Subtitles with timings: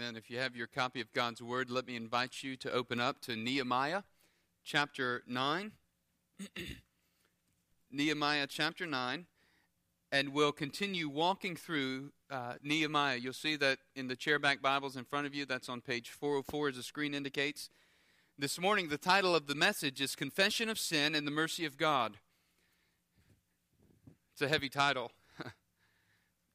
[0.00, 0.16] Amen.
[0.16, 3.20] If you have your copy of God's Word, let me invite you to open up
[3.22, 4.02] to Nehemiah
[4.64, 5.72] chapter 9.
[7.90, 9.26] Nehemiah chapter 9.
[10.10, 13.16] And we'll continue walking through uh, Nehemiah.
[13.16, 15.44] You'll see that in the chairback Bibles in front of you.
[15.44, 17.68] That's on page 404, as the screen indicates.
[18.38, 21.76] This morning, the title of the message is Confession of Sin and the Mercy of
[21.76, 22.16] God.
[24.32, 25.12] It's a heavy title.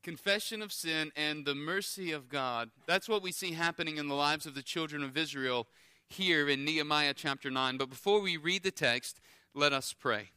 [0.05, 2.69] Confession of sin and the mercy of God.
[2.85, 5.65] That's what we see happening in the lives of the children of Israel
[6.07, 7.77] here in Nehemiah chapter 9.
[7.77, 9.19] But before we read the text,
[9.55, 10.29] let us pray.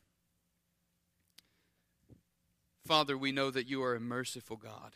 [2.87, 4.93] Father, we know that you are a merciful God.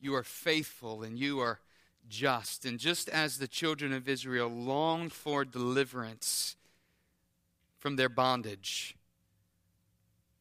[0.00, 1.60] You are faithful and you are
[2.08, 2.64] just.
[2.64, 6.56] And just as the children of Israel longed for deliverance
[7.78, 8.95] from their bondage,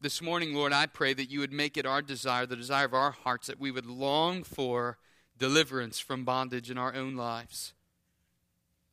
[0.06, 2.94] this morning, Lord, I pray that you would make it our desire, the desire of
[2.94, 5.00] our hearts, that we would long for
[5.40, 7.74] deliverance from bondage in our own lives.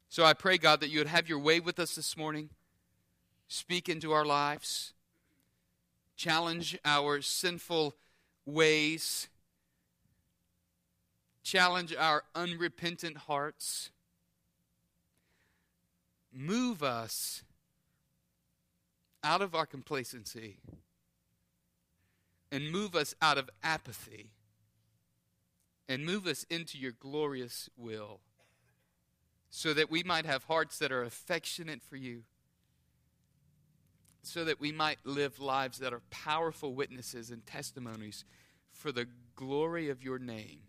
[0.09, 2.49] So I pray, God, that you would have your way with us this morning,
[3.47, 4.95] speak into our lives,
[6.17, 7.95] challenge our sinful
[8.47, 9.29] ways,
[11.43, 13.91] challenge our unrepentant hearts,
[16.33, 17.45] move us
[19.23, 20.57] out of our complacency
[22.53, 24.31] and move us out of apathy
[25.89, 28.21] and move us into your glorious will
[29.51, 32.23] so that we might have hearts that are affectionate for you,
[34.23, 38.25] so that we might live lives that are powerful witnesses and testimonies
[38.71, 40.61] for the glory of your name.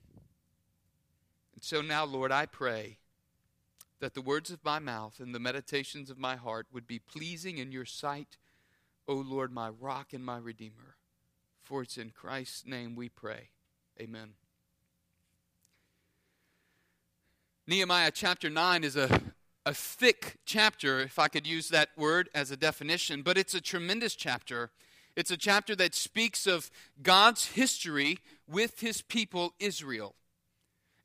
[1.53, 2.97] And so now, Lord, I pray
[3.99, 7.57] that the words of my mouth and the meditations of my heart would be pleasing
[7.57, 8.37] in your sight,
[9.07, 10.92] O Lord, my rock and my redeemer.
[11.63, 13.49] For it's in Christ's name we pray.
[13.99, 14.33] Amen.
[17.65, 19.21] Nehemiah chapter 9 is a,
[19.65, 23.61] a thick chapter, if I could use that word as a definition, but it's a
[23.61, 24.71] tremendous chapter.
[25.15, 26.69] It's a chapter that speaks of
[27.01, 30.15] God's history with his people Israel.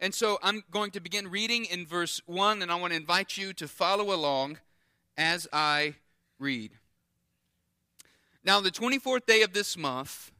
[0.00, 3.36] And so I'm going to begin reading in verse 1, and I want to invite
[3.36, 4.58] you to follow along
[5.16, 5.94] as I
[6.40, 6.72] read.
[8.42, 10.32] Now, the 24th day of this month,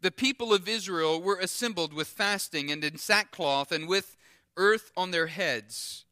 [0.00, 4.16] the people of Israel were assembled with fasting and in sackcloth and with
[4.56, 6.04] earth on their heads.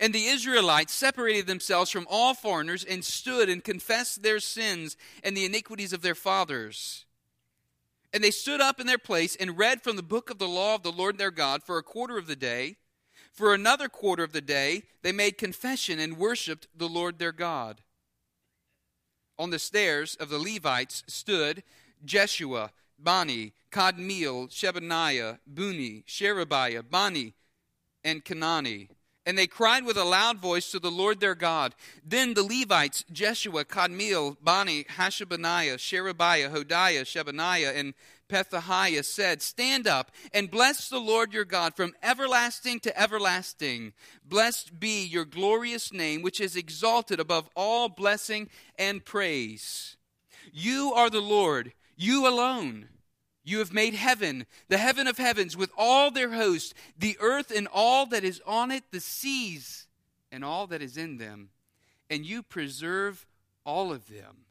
[0.00, 5.36] And the Israelites separated themselves from all foreigners and stood and confessed their sins and
[5.36, 7.06] the iniquities of their fathers.
[8.12, 10.74] And they stood up in their place and read from the book of the law
[10.74, 12.76] of the Lord their God for a quarter of the day.
[13.32, 17.82] For another quarter of the day, they made confession and worshiped the Lord their God.
[19.38, 21.62] On the stairs of the Levites stood
[22.04, 27.34] Jeshua, Bani, Kadmiel, Shebaniah, Bunni, Sherebiah, Bani,
[28.04, 28.88] and Chenani.
[29.26, 31.74] And they cried with a loud voice to the Lord their God.
[32.02, 37.92] Then the Levites, Jeshua, Kadmiel, Bani, Hashabneiah, Sherebiah, Hodiah, Shebaniah, and
[38.30, 43.92] Pethahiah said, Stand up and bless the Lord your God from everlasting to everlasting.
[44.24, 48.48] Blessed be your glorious name, which is exalted above all blessing
[48.78, 49.98] and praise.
[50.52, 52.88] You are the Lord you alone.
[53.44, 57.68] You have made heaven, the heaven of heavens, with all their host, the earth and
[57.72, 59.86] all that is on it, the seas
[60.30, 61.50] and all that is in them.
[62.08, 63.26] And you preserve
[63.64, 64.44] all of them.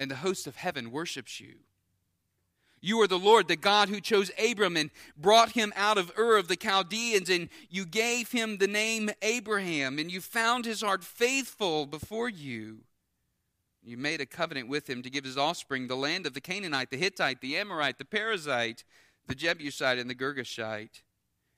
[0.00, 1.54] And the host of heaven worships you.
[2.80, 6.36] You are the Lord, the God who chose Abram and brought him out of Ur
[6.36, 11.02] of the Chaldeans, and you gave him the name Abraham, and you found his heart
[11.02, 12.80] faithful before you.
[13.84, 16.90] You made a covenant with him to give his offspring the land of the Canaanite,
[16.90, 18.82] the Hittite, the Amorite, the Perizzite,
[19.26, 21.02] the Jebusite, and the Girgashite.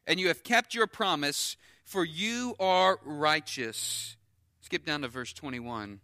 [0.08, 4.16] And you have kept your promise, for you are righteous.
[4.60, 6.00] Skip down to verse 21.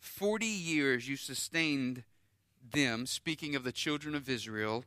[0.00, 2.02] Forty years you sustained
[2.72, 4.84] them, speaking of the children of Israel,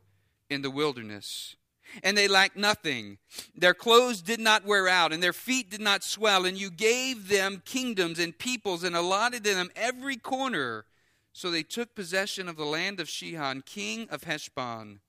[0.50, 1.56] in the wilderness
[2.02, 3.18] and they lacked nothing.
[3.54, 7.28] Their clothes did not wear out, and their feet did not swell, and you gave
[7.28, 10.84] them kingdoms and peoples and allotted to them every corner.
[11.32, 15.00] So they took possession of the land of Sihon, king of Heshbon,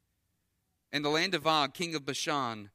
[0.92, 2.70] and the land of Og, king of Bashan.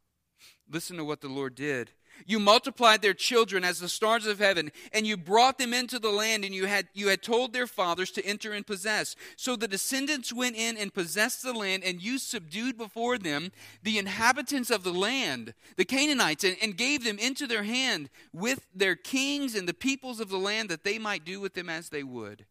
[0.68, 1.90] Listen to what the Lord did.
[2.26, 6.10] You multiplied their children as the stars of heaven, and you brought them into the
[6.10, 9.14] land, and you had, you had told their fathers to enter and possess.
[9.36, 13.52] So the descendants went in and possessed the land, and you subdued before them
[13.82, 18.66] the inhabitants of the land, the Canaanites, and, and gave them into their hand with
[18.74, 21.90] their kings and the peoples of the land, that they might do with them as
[21.90, 22.46] they would.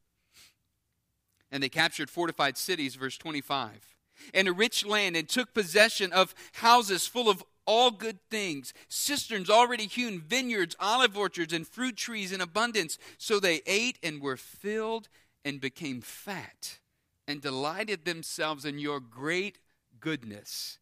[1.52, 3.94] And they captured fortified cities, verse 25
[4.34, 9.50] and a rich land and took possession of houses full of all good things, cisterns
[9.50, 12.98] already hewn, vineyards, olive orchards, and fruit trees in abundance.
[13.18, 15.10] So they ate and were filled
[15.46, 16.80] and became fat
[17.28, 19.60] and delighted themselves in your great
[20.00, 20.80] goodness.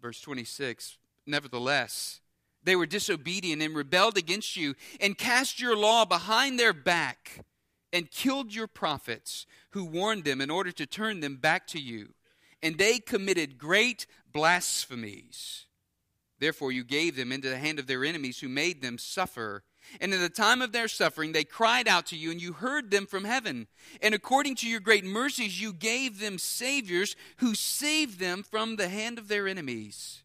[0.00, 2.20] Verse 26 Nevertheless,
[2.64, 7.44] they were disobedient and rebelled against you and cast your law behind their back
[7.92, 12.14] and killed your prophets who warned them in order to turn them back to you.
[12.62, 15.66] And they committed great blasphemies.
[16.38, 19.62] Therefore, you gave them into the hand of their enemies who made them suffer.
[20.00, 22.90] And in the time of their suffering, they cried out to you, and you heard
[22.90, 23.68] them from heaven.
[24.00, 28.88] And according to your great mercies, you gave them saviors who saved them from the
[28.88, 30.22] hand of their enemies.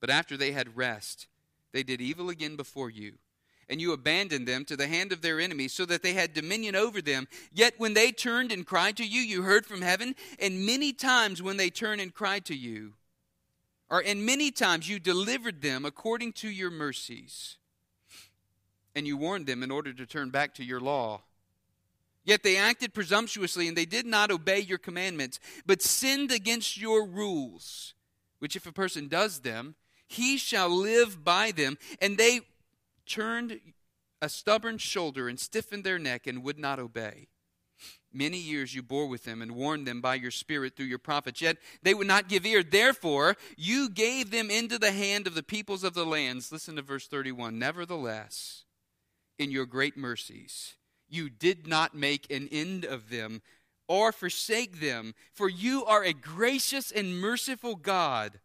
[0.00, 1.28] But after they had rest,
[1.72, 3.18] they did evil again before you
[3.72, 6.76] and you abandoned them to the hand of their enemies, so that they had dominion
[6.76, 7.26] over them.
[7.54, 11.40] Yet when they turned and cried to you, you heard from heaven, and many times
[11.40, 12.92] when they turned and cried to you,
[13.88, 17.56] or and many times you delivered them according to your mercies,
[18.94, 21.22] and you warned them in order to turn back to your law.
[22.24, 27.06] Yet they acted presumptuously, and they did not obey your commandments, but sinned against your
[27.06, 27.94] rules,
[28.38, 29.76] which if a person does them,
[30.06, 32.42] he shall live by them, and they
[33.06, 33.60] turned
[34.20, 37.28] a stubborn shoulder and stiffened their neck and would not obey.
[38.12, 41.40] Many years you bore with them and warned them by your spirit through your prophets,
[41.40, 42.62] yet they would not give ear.
[42.62, 46.52] Therefore, you gave them into the hand of the peoples of the lands.
[46.52, 47.58] Listen to verse 31.
[47.58, 48.64] Nevertheless,
[49.38, 50.76] in your great mercies,
[51.08, 53.40] you did not make an end of them
[53.88, 58.40] or forsake them, for you are a gracious and merciful God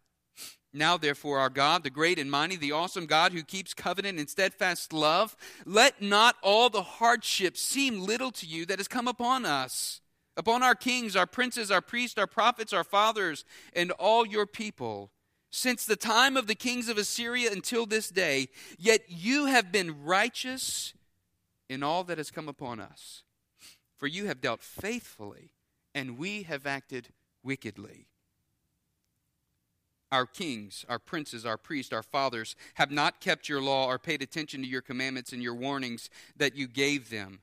[0.78, 4.30] now, therefore, our God, the great and mighty, the awesome God who keeps covenant and
[4.30, 5.36] steadfast love,
[5.66, 10.00] let not all the hardships seem little to you that has come upon us,
[10.36, 13.44] upon our kings, our princes, our priests, our prophets, our fathers,
[13.74, 15.10] and all your people,
[15.50, 18.48] since the time of the kings of Assyria until this day.
[18.78, 20.94] Yet you have been righteous
[21.68, 23.24] in all that has come upon us.
[23.96, 25.50] For you have dealt faithfully,
[25.94, 27.08] and we have acted
[27.42, 28.06] wickedly
[30.10, 34.22] our kings, our princes, our priests, our fathers have not kept your law or paid
[34.22, 37.40] attention to your commandments and your warnings that you gave them.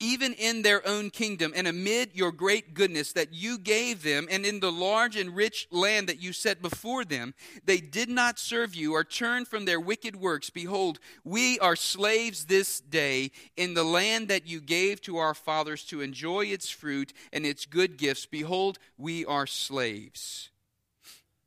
[0.00, 4.44] Even in their own kingdom, and amid your great goodness that you gave them, and
[4.44, 7.32] in the large and rich land that you set before them,
[7.64, 10.50] they did not serve you or turn from their wicked works.
[10.50, 15.84] Behold, we are slaves this day in the land that you gave to our fathers
[15.84, 18.26] to enjoy its fruit and its good gifts.
[18.26, 20.50] Behold, we are slaves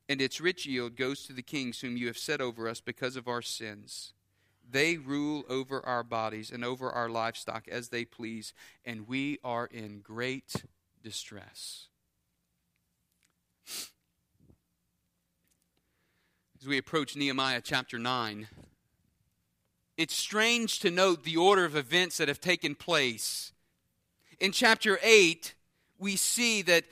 [0.10, 3.16] and its rich yield goes to the kings whom you have set over us because
[3.16, 4.14] of our sins.
[4.70, 8.54] They rule over our bodies and over our livestock as they please,
[8.86, 10.54] and we are in great
[11.04, 11.88] distress.
[16.60, 18.48] As we approach Nehemiah chapter 9,
[19.96, 23.52] it's strange to note the order of events that have taken place.
[24.40, 25.54] In chapter 8,
[25.98, 26.84] we see that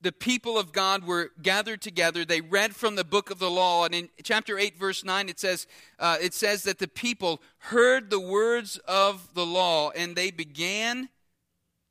[0.00, 2.24] the people of God were gathered together.
[2.24, 5.38] They read from the book of the law, and in chapter eight, verse nine, it
[5.38, 5.66] says,
[5.98, 11.10] uh, "It says that the people heard the words of the law, and they began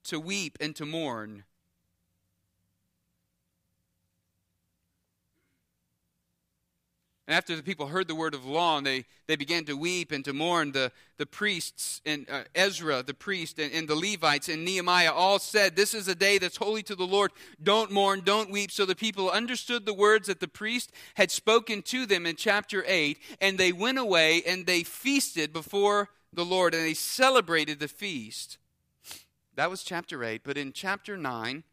[0.06, 1.44] to weep and to mourn."
[7.30, 10.12] And after the people heard the word of law, and they, they began to weep
[10.12, 14.50] and to mourn, the, the priests and uh, Ezra, the priest, and, and the Levites,
[14.50, 17.30] and Nehemiah all said, This is a day that's holy to the Lord.
[17.62, 18.72] Don't mourn, don't weep.
[18.72, 22.84] So the people understood the words that the priest had spoken to them in chapter
[22.88, 27.88] 8, and they went away and they feasted before the Lord, and they celebrated the
[27.88, 28.58] feast.
[29.54, 30.42] That was chapter 8.
[30.44, 31.64] But in chapter 9,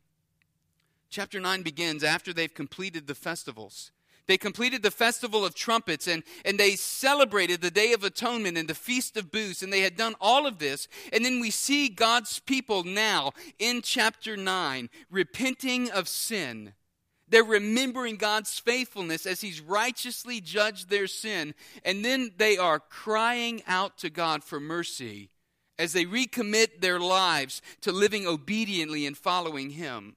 [1.09, 3.91] chapter 9 begins after they've completed the festivals.
[4.27, 8.69] They completed the festival of trumpets and, and they celebrated the Day of Atonement and
[8.69, 10.89] the Feast of Booths, and they had done all of this.
[11.13, 16.73] And then we see God's people now in chapter 9 repenting of sin.
[17.29, 21.55] They're remembering God's faithfulness as He's righteously judged their sin.
[21.85, 25.31] And then they are crying out to God for mercy
[25.79, 30.17] as they recommit their lives to living obediently and following Him.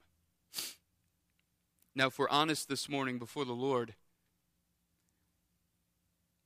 [1.96, 3.96] Now, if we're honest this morning before the Lord,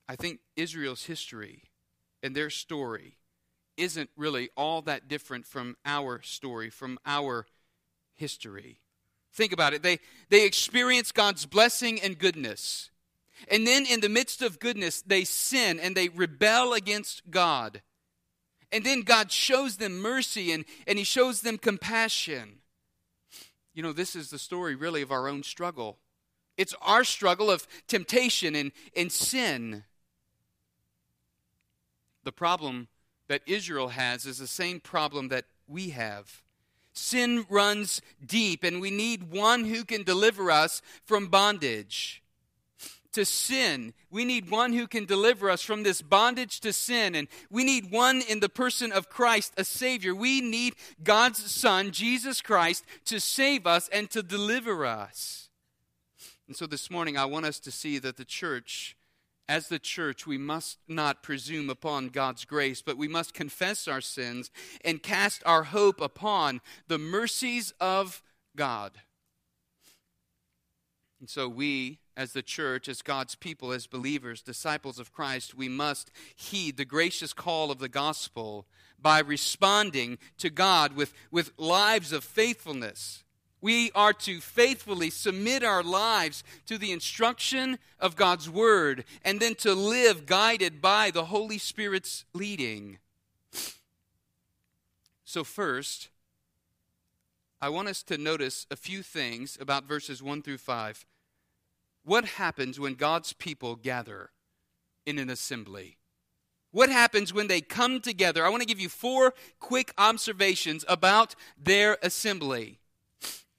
[0.08, 1.64] I think Israel's history
[2.22, 3.18] and their story
[3.78, 7.46] isn't really all that different from our story, from our
[8.14, 8.80] history.
[9.34, 9.82] Think about it.
[9.82, 12.92] They, they experience God's blessing and goodness.
[13.50, 17.82] And then, in the midst of goodness, they sin and they rebel against God.
[18.72, 22.60] And then God shows them mercy and, and He shows them compassion.
[23.74, 25.98] You know, this is the story really of our own struggle
[26.58, 29.84] It's our struggle of temptation and, and sin.
[32.24, 32.88] The problem
[33.28, 36.42] that Israel has is the same problem that we have.
[36.94, 42.23] Sin runs deep, and we need one who can deliver us from bondage
[43.14, 43.94] to sin.
[44.12, 47.16] We need one who can deliver us from this bondage to sin.
[47.16, 50.14] And we need one in the person of Christ, a Savior.
[50.14, 55.50] We need God's Son, Jesus Christ, to save us and to deliver us.
[56.48, 58.96] And so this morning, I want us to see that the church
[59.50, 64.02] as the church, we must not presume upon God's grace, but we must confess our
[64.02, 64.52] sins
[64.86, 68.22] and cast our hope upon the mercies of
[68.56, 68.94] God.
[71.20, 75.70] And so, we, as the church, as God's people, as believers, disciples of Christ, we
[75.70, 78.66] must heed the gracious call of the gospel
[79.02, 83.24] by responding to God with, with lives of faithfulness
[83.64, 89.56] we are to faithfully submit our lives to the instruction of God's Word and then
[89.56, 92.98] to live guided by the Holy Spirit's leading.
[95.24, 96.10] So, first,
[97.62, 101.06] I want us to notice a few things about verses 1 through 5.
[102.04, 104.32] What happens when God's people gather
[105.06, 105.98] in an assembly?
[106.72, 108.46] What happens when they come together?
[108.46, 112.80] I want to give you four quick observations about their assembly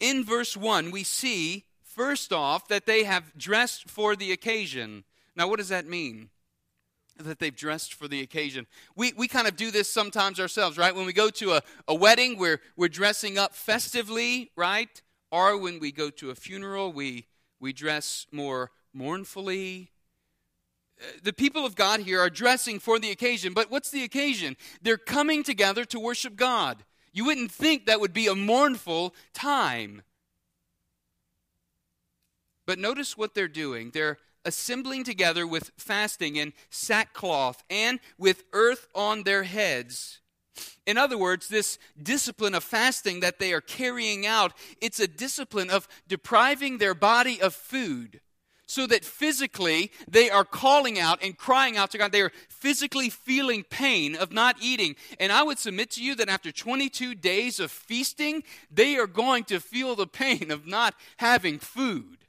[0.05, 5.05] in verse 1, we see, first off, that they have dressed for the occasion.
[5.35, 6.29] Now, what does that mean?
[7.19, 8.67] That they've dressed for the occasion.
[8.97, 10.95] We, we kind of do this sometimes ourselves, right?
[10.95, 15.01] When we go to a, a wedding, we're, we're dressing up festively, right?
[15.31, 17.27] Or when we go to a funeral, we,
[17.65, 19.91] we dress more mournfully.
[21.01, 24.55] Uh, the people of God here are dressing for the occasion, but what's the occasion?
[24.83, 26.85] They're coming together to worship God.
[27.15, 30.03] You wouldn't think that would be a mournful time.
[32.67, 33.93] But notice what they're doing.
[33.93, 40.21] They're assembling together with fasting and sackcloth and with earth on their heads.
[40.87, 45.71] In other words, this discipline of fasting that they are carrying out, it's a discipline
[45.71, 48.21] of depriving their body of food
[48.67, 52.13] so that physically they are calling out and crying out to God.
[52.13, 54.97] They are physically feeling pain of not eating.
[55.21, 59.45] And I would submit to you that after 22 days of feasting, they are going
[59.45, 62.24] to feel the pain of not having food.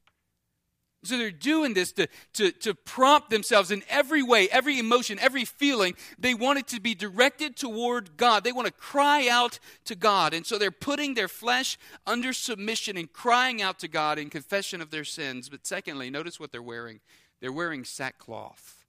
[1.06, 5.46] So they're doing this to, to, to prompt themselves in every way, every emotion, every
[5.46, 5.96] feeling.
[6.18, 8.44] They want it to be directed toward God.
[8.44, 10.34] They want to cry out to God.
[10.34, 14.82] And so they're putting their flesh under submission and crying out to God in confession
[14.82, 15.50] of their sins.
[15.50, 17.00] But secondly, notice what they're wearing.
[17.42, 18.86] They're wearing sackcloth.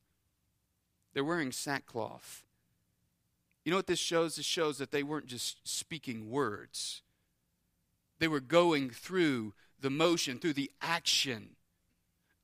[1.14, 2.44] They're wearing sackcloth.
[3.64, 4.36] You know what this shows?
[4.36, 7.02] This shows that they weren't just speaking words,
[8.18, 11.55] they were going through the motion, through the action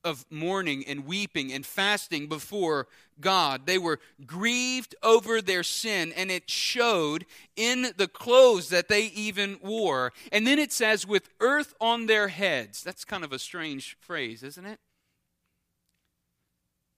[0.03, 2.87] of mourning and weeping and fasting before
[3.19, 3.65] God.
[3.65, 9.59] They were grieved over their sin, and it showed in the clothes that they even
[9.61, 10.13] wore.
[10.31, 12.83] And then it says, with earth on their heads.
[12.83, 14.79] That's kind of a strange phrase, isn't it?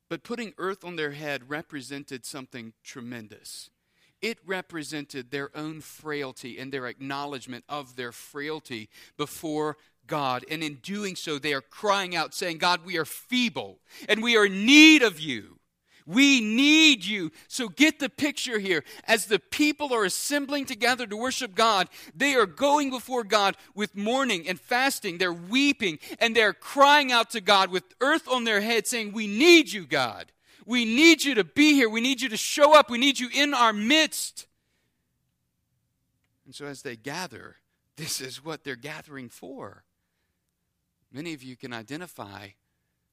[0.10, 3.70] But putting earth on their head represented something tremendous.
[4.22, 10.46] It represented their own frailty and their acknowledgement of their frailty before God.
[10.50, 14.38] And in doing so, they are crying out, saying, God, we are feeble and we
[14.38, 15.56] are in need of you.
[16.08, 17.32] We need you.
[17.48, 18.84] So get the picture here.
[19.06, 23.98] As the people are assembling together to worship God, they are going before God with
[23.98, 25.18] mourning and fasting.
[25.18, 29.26] They're weeping and they're crying out to God with earth on their head, saying, We
[29.26, 30.32] need you, God.
[30.68, 31.90] We need you to be here.
[31.90, 32.90] We need you to show up.
[32.90, 34.46] We need you in our midst.
[36.46, 37.58] And so as they gather,
[37.98, 39.84] this is what they're gathering for.
[41.16, 42.50] Many of you can identify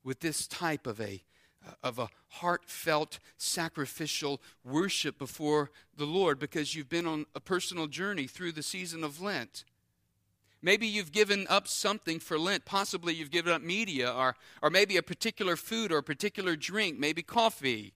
[0.03, 1.23] with this type of a
[1.65, 7.87] uh, of a heartfelt sacrificial worship before the Lord because you've been on a personal
[7.87, 9.63] journey through the season of Lent.
[10.61, 12.65] Maybe you've given up something for Lent.
[12.65, 16.99] Possibly you've given up media or, or maybe a particular food or a particular drink,
[16.99, 17.93] maybe coffee.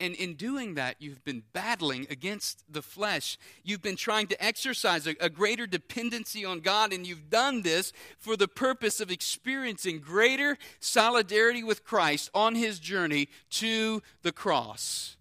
[0.00, 3.36] And in doing that, you've been battling against the flesh.
[3.64, 7.92] You've been trying to exercise a, a, greater dependency on God, and you've done this
[8.16, 15.16] for the purpose of experiencing greater solidarity with Christ on his journey to the cross.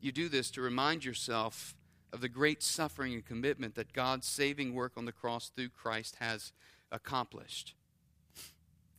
[0.00, 1.74] You do this to remind yourself
[2.12, 6.16] of the great suffering and commitment that God's saving work on the cross through Christ
[6.20, 6.52] has
[6.92, 7.74] accomplished.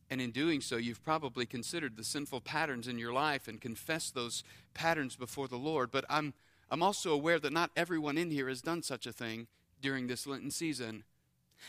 [0.09, 4.15] And in doing so, you've probably considered the sinful patterns in your life and confessed
[4.15, 5.91] those patterns before the Lord.
[5.91, 6.33] But I'm,
[6.71, 9.47] I'm also aware that not everyone in here has done such a thing
[9.81, 11.03] during this Lenten season.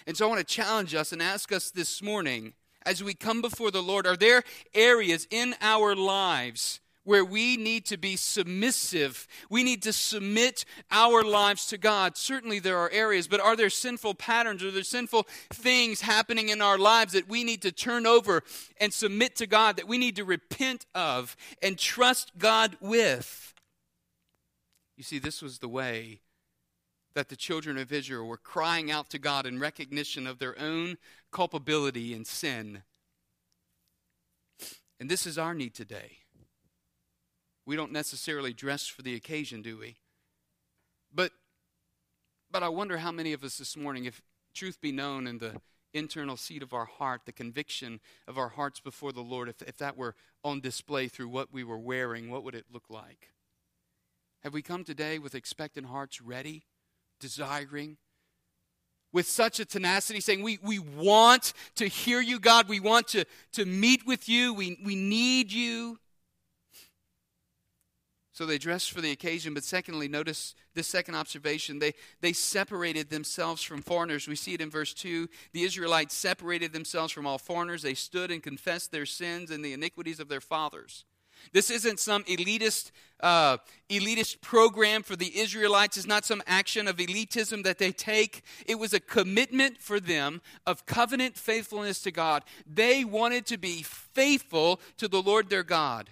[0.06, 2.54] And so I want to challenge us and ask us this morning
[2.86, 4.42] as we come before the Lord, are there
[4.74, 9.26] areas in our lives where we need to be submissive.
[9.50, 12.16] We need to submit our lives to God.
[12.16, 14.62] Certainly there are areas, but are there sinful patterns?
[14.62, 18.44] Are there sinful things happening in our lives that we need to turn over
[18.80, 23.54] and submit to God, that we need to repent of and trust God with?
[24.96, 26.20] You see, this was the way
[27.14, 30.96] that the children of Israel were crying out to God in recognition of their own
[31.32, 32.84] culpability and sin.
[35.00, 36.18] And this is our need today.
[37.66, 39.96] We don't necessarily dress for the occasion, do we?
[41.12, 41.32] But
[42.50, 44.20] but I wonder how many of us this morning, if
[44.54, 45.60] truth be known in the
[45.94, 49.76] internal seat of our heart, the conviction of our hearts before the Lord, if, if
[49.78, 53.28] that were on display through what we were wearing, what would it look like?
[54.42, 56.64] Have we come today with expectant hearts ready,
[57.20, 57.98] desiring,
[59.12, 62.68] with such a tenacity, saying, We, we want to hear you, God.
[62.68, 64.54] We want to, to meet with you.
[64.54, 65.98] We, we need you.
[68.40, 69.52] So they dressed for the occasion.
[69.52, 71.78] But secondly, notice this second observation.
[71.78, 71.92] They,
[72.22, 74.26] they separated themselves from foreigners.
[74.26, 75.28] We see it in verse 2.
[75.52, 77.82] The Israelites separated themselves from all foreigners.
[77.82, 81.04] They stood and confessed their sins and the iniquities of their fathers.
[81.52, 82.92] This isn't some elitist,
[83.22, 83.58] uh,
[83.90, 85.98] elitist program for the Israelites.
[85.98, 88.42] It's not some action of elitism that they take.
[88.64, 92.44] It was a commitment for them of covenant faithfulness to God.
[92.66, 96.08] They wanted to be faithful to the Lord their God.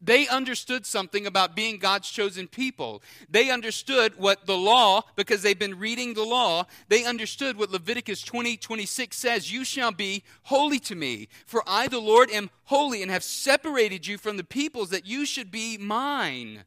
[0.00, 3.02] They understood something about being God's chosen people.
[3.30, 8.22] They understood what the law, because they've been reading the law, they understood what Leviticus
[8.22, 13.00] 20 26 says You shall be holy to me, for I, the Lord, am holy
[13.02, 16.64] and have separated you from the peoples that you should be mine.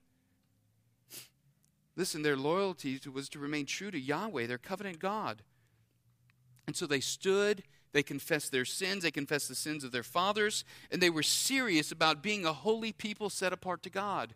[1.95, 5.43] Listen, their loyalty was to remain true to Yahweh, their covenant God.
[6.65, 10.63] And so they stood they confessed their sins, they confessed the sins of their fathers,
[10.91, 14.35] and they were serious about being a holy people set apart to God.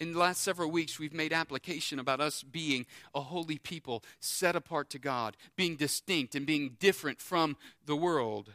[0.00, 4.56] In the last several weeks, we've made application about us being a holy people set
[4.56, 8.52] apart to God, being distinct and being different from the world.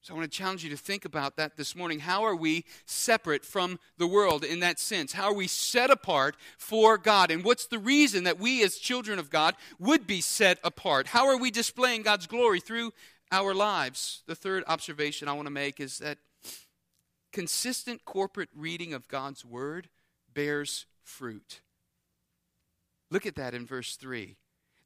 [0.00, 1.98] So I want to challenge you to think about that this morning.
[1.98, 5.12] How are we separate from the world in that sense?
[5.12, 7.30] How are we set apart for God?
[7.30, 11.08] And what's the reason that we, as children of God, would be set apart?
[11.08, 12.92] How are we displaying God's glory through
[13.32, 14.22] our lives?
[14.26, 16.18] The third observation I want to make is that
[17.32, 19.88] consistent corporate reading of God's Word
[20.32, 21.60] bears fruit.
[23.10, 24.36] Look at that in verse 3.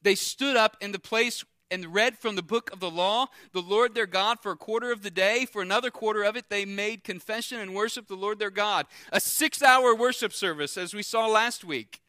[0.00, 3.62] They stood up in the place and read from the book of the law, the
[3.62, 5.46] Lord their God, for a quarter of the day.
[5.46, 8.86] For another quarter of it, they made confession and worshiped the Lord their God.
[9.10, 12.02] A six hour worship service, as we saw last week.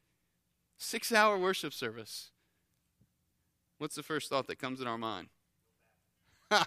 [0.77, 2.31] Six hour worship service.
[3.77, 5.29] What's the first thought that comes in our mind?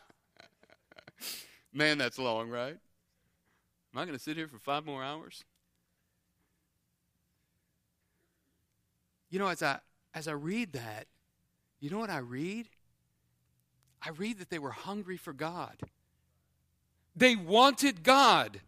[1.72, 2.76] Man, that's long, right?
[3.94, 5.44] Am I going to sit here for five more hours?
[9.30, 9.80] You know, as I
[10.14, 11.06] as I read that,
[11.80, 12.68] you know what I read?
[14.02, 15.76] I read that they were hungry for God.
[17.14, 18.60] They wanted God.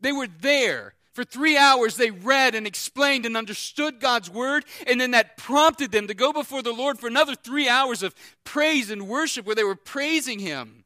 [0.00, 0.94] They were there.
[1.12, 5.90] For three hours, they read and explained and understood God's word, and then that prompted
[5.90, 9.56] them to go before the Lord for another three hours of praise and worship where
[9.56, 10.84] they were praising Him.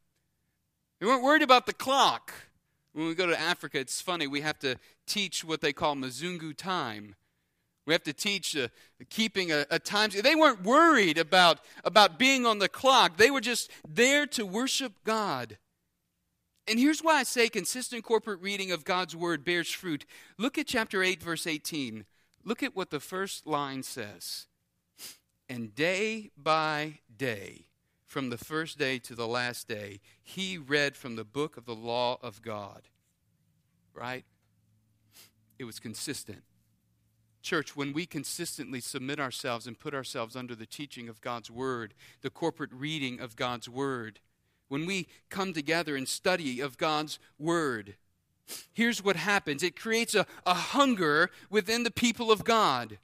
[1.00, 2.32] They weren't worried about the clock.
[2.94, 6.56] When we go to Africa, it's funny, we have to teach what they call Mzungu
[6.56, 7.14] time.
[7.86, 8.68] We have to teach uh,
[9.10, 10.10] keeping a, a time.
[10.10, 13.16] They weren't worried about, about being on the clock.
[13.16, 15.58] They were just there to worship God.
[16.68, 20.06] And here's why I say consistent corporate reading of God's word bears fruit.
[20.38, 22.04] Look at chapter 8, verse 18.
[22.44, 24.46] Look at what the first line says.
[25.48, 27.66] And day by day,
[28.06, 31.74] from the first day to the last day, he read from the book of the
[31.74, 32.82] law of God.
[33.92, 34.24] Right?
[35.58, 36.42] It was consistent.
[37.42, 41.94] Church, when we consistently submit ourselves and put ourselves under the teaching of God's Word,
[42.22, 44.20] the corporate reading of God's Word,
[44.68, 47.96] when we come together and study of God's Word,
[48.72, 52.98] here's what happens it creates a, a hunger within the people of God.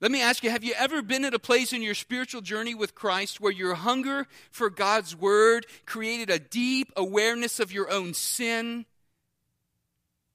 [0.00, 2.74] Let me ask you have you ever been at a place in your spiritual journey
[2.74, 8.14] with Christ where your hunger for God's Word created a deep awareness of your own
[8.14, 8.86] sin?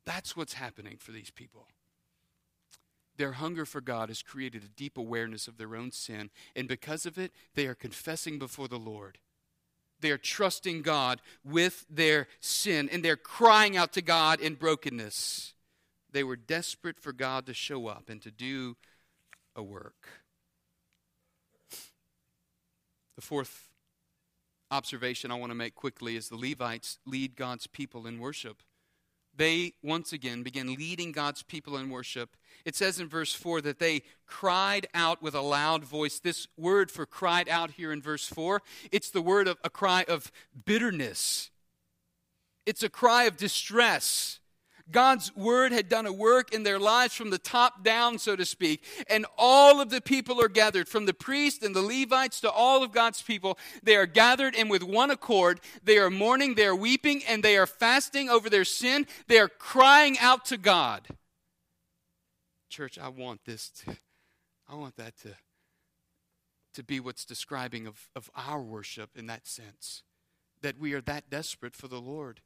[0.06, 1.68] That's what's happening for these people.
[3.18, 7.06] Their hunger for God has created a deep awareness of their own sin, and because
[7.06, 9.20] of it, they are confessing before the Lord.
[10.00, 15.54] They are trusting God with their sin, and they're crying out to God in brokenness.
[16.12, 18.76] They were desperate for God to show up and to do
[19.56, 20.08] a work.
[23.16, 23.70] The fourth
[24.72, 28.64] observation I want to make quickly is the Levites lead God's people in worship.
[29.36, 32.36] They once again begin leading God's people in worship.
[32.66, 36.20] It says in verse 4 that they cried out with a loud voice.
[36.20, 40.06] This word for cried out here in verse 4, it's the word of a cry
[40.08, 40.32] of
[40.66, 41.50] bitterness.
[42.66, 44.40] It's a cry of distress.
[44.92, 48.46] God's word had done a work in their lives from the top down, so to
[48.46, 48.84] speak.
[49.10, 52.84] And all of the people are gathered, from the priest and the Levites to all
[52.84, 53.58] of God's people.
[53.82, 55.62] They are gathered and with one accord.
[55.84, 59.08] They are mourning, they are weeping, and they are fasting over their sin.
[59.28, 61.08] They are crying out to God.
[62.70, 63.96] Church, I want this to,
[64.68, 65.30] I want that to,
[66.74, 70.04] to be what's describing of, of our worship in that sense.
[70.62, 72.42] That we are that desperate for the Lord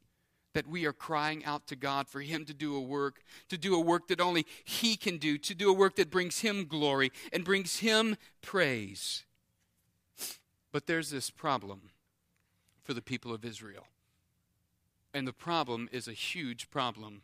[0.58, 3.76] that we are crying out to God for Him to do a work, to do
[3.76, 7.12] a work that only He can do, to do a work that brings Him glory
[7.32, 9.22] and brings Him praise.
[10.72, 11.90] But there's this problem
[12.82, 13.86] for the people of Israel.
[15.14, 17.22] And the problem is a huge problem.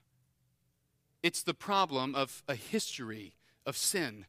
[1.24, 3.34] It's the problem of a history
[3.66, 4.26] of sin.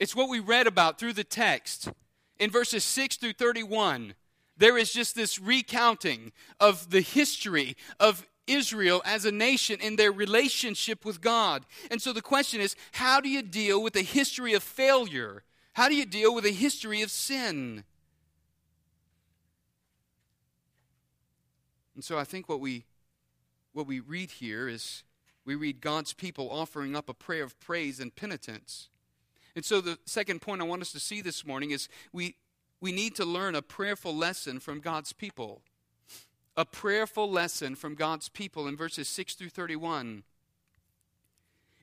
[0.00, 1.90] It's what we read about through the text
[2.38, 4.14] in verses 6 through 31
[4.58, 10.12] there is just this recounting of the history of Israel as a nation in their
[10.12, 11.64] relationship with God.
[11.90, 15.44] And so the question is how do you deal with a history of failure?
[15.74, 17.84] How do you deal with a history of sin?
[21.94, 22.84] And so I think what we
[23.72, 25.04] what we read here is
[25.44, 28.88] we read God's people offering up a prayer of praise and penitence.
[29.54, 32.36] And so the second point I want us to see this morning is we
[32.80, 35.62] we need to learn a prayerful lesson from God's people.
[36.56, 40.24] A prayerful lesson from God's people in verses 6 through 31.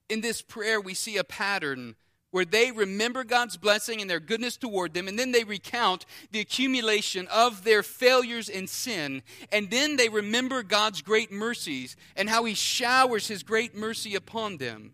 [0.10, 1.96] In this prayer, we see a pattern
[2.32, 6.42] where they remember God's blessing and their goodness toward them, and then they recount the
[6.42, 9.22] accumulation of their failures and sin,
[9.54, 14.58] and then they remember God's great mercies and how He showers His great mercy upon
[14.58, 14.92] them.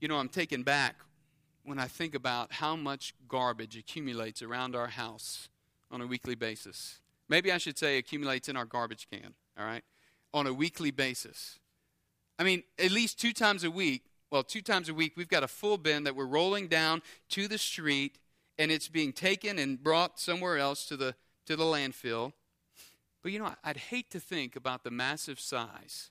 [0.00, 0.96] You know, I'm taken back
[1.64, 5.48] when I think about how much garbage accumulates around our house
[5.90, 7.00] on a weekly basis.
[7.28, 9.84] Maybe I should say accumulates in our garbage can, all right?
[10.34, 11.58] On a weekly basis.
[12.38, 15.42] I mean, at least two times a week, well, two times a week, we've got
[15.42, 18.18] a full bin that we're rolling down to the street
[18.58, 21.14] and it's being taken and brought somewhere else to the,
[21.46, 22.32] to the landfill.
[23.22, 26.10] But you know, I'd hate to think about the massive size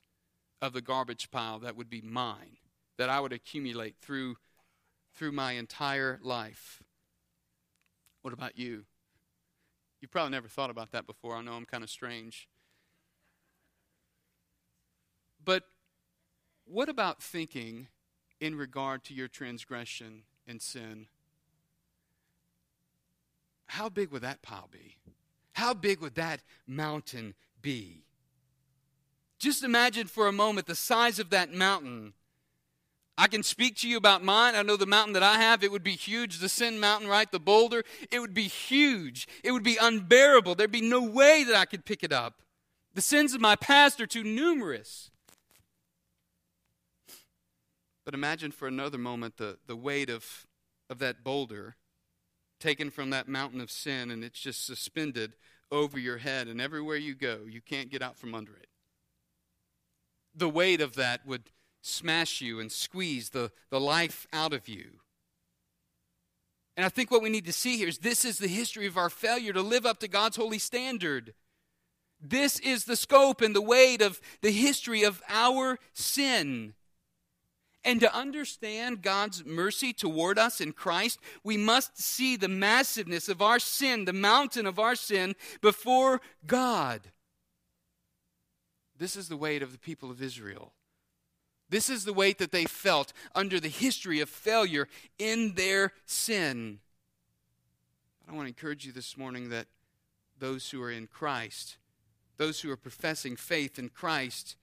[0.60, 2.58] of the garbage pile that would be mine,
[2.96, 4.36] that I would accumulate through
[5.14, 6.82] through my entire life.
[8.22, 8.84] What about you?
[10.00, 11.36] You probably never thought about that before.
[11.36, 12.48] I know I'm kind of strange.
[15.44, 15.64] But
[16.64, 17.88] what about thinking
[18.40, 21.06] in regard to your transgression and sin?
[23.66, 24.96] How big would that pile be?
[25.52, 28.04] How big would that mountain be?
[29.38, 32.14] Just imagine for a moment the size of that mountain
[33.18, 34.54] I can speak to you about mine.
[34.54, 36.38] I know the mountain that I have, it would be huge.
[36.38, 37.30] The sin mountain, right?
[37.30, 39.28] The boulder, it would be huge.
[39.44, 40.54] It would be unbearable.
[40.54, 42.40] There'd be no way that I could pick it up.
[42.94, 45.10] The sins of my past are too numerous.
[48.04, 50.46] But imagine for another moment the, the weight of,
[50.90, 51.76] of that boulder
[52.58, 55.34] taken from that mountain of sin, and it's just suspended
[55.70, 58.68] over your head, and everywhere you go, you can't get out from under it.
[60.34, 61.50] The weight of that would
[61.82, 65.00] smash you and squeeze the, the life out of you.
[66.76, 68.96] And I think what we need to see here is this is the history of
[68.96, 71.34] our failure to live up to God's holy standard.
[72.20, 76.74] This is the scope and the weight of the history of our sin.
[77.84, 83.42] And to understand God's mercy toward us in Christ, we must see the massiveness of
[83.42, 87.00] our sin, the mountain of our sin before God.
[88.96, 90.72] This is the weight of the people of Israel.
[91.72, 96.80] This is the weight that they felt under the history of failure in their sin.
[98.20, 99.68] But I want to encourage you this morning that
[100.38, 101.78] those who are in Christ,
[102.36, 104.56] those who are professing faith in Christ,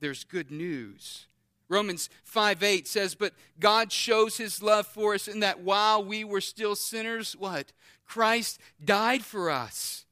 [0.00, 1.28] there's good news.
[1.70, 6.24] Romans 5 8 says, But God shows his love for us in that while we
[6.24, 7.72] were still sinners, what?
[8.04, 10.04] Christ died for us.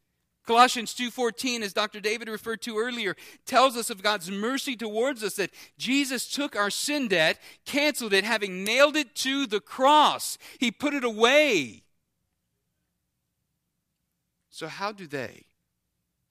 [0.49, 2.01] Colossians 2:14 as Dr.
[2.01, 6.71] David referred to earlier tells us of God's mercy towards us that Jesus took our
[6.71, 10.39] sin debt, canceled it having nailed it to the cross.
[10.59, 11.83] He put it away.
[14.49, 15.45] So how do they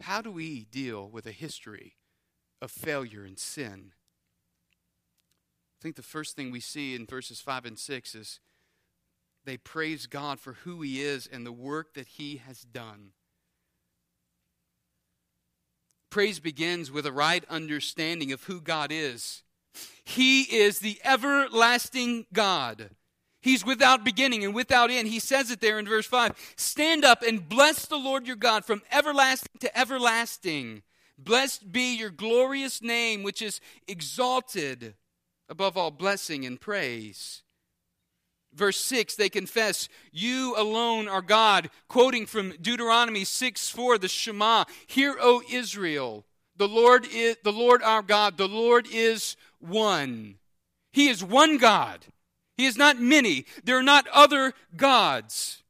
[0.01, 1.97] how do we deal with a history
[2.60, 3.93] of failure and sin?
[5.80, 8.39] I think the first thing we see in verses 5 and 6 is
[9.45, 13.12] they praise God for who He is and the work that He has done.
[16.10, 19.43] Praise begins with a right understanding of who God is.
[20.06, 22.91] He is the everlasting God.
[23.41, 25.08] He's without beginning and without end.
[25.08, 26.54] He says it there in verse 5.
[26.56, 30.82] Stand up and bless the Lord your God from everlasting to everlasting.
[31.17, 34.96] Blessed be your glorious name, which is exalted
[35.50, 37.43] above all blessing and praise.
[38.58, 44.65] Verse 6, they confess, You alone are God, quoting from Deuteronomy 6 4, the Shema.
[44.88, 50.39] Hear, O Israel, the Lord is the Lord our God, the Lord is one.
[50.91, 52.08] He is one God.
[52.58, 53.46] He is not many.
[53.63, 55.62] There are not other gods.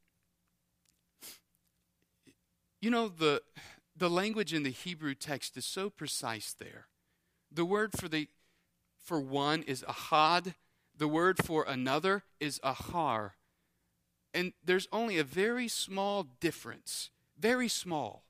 [2.79, 3.41] You know, the,
[3.97, 6.87] the language in the Hebrew text is so precise there.
[7.51, 8.29] The word for, the,
[9.03, 10.53] for one is ahad,
[10.97, 13.31] the word for another is ahar.
[14.33, 18.23] And there's only a very small difference, very small,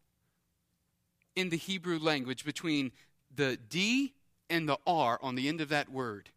[1.36, 2.92] in the Hebrew language between
[3.34, 4.14] the D
[4.50, 6.30] and the R on the end of that word.